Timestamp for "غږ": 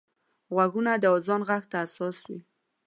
1.49-1.63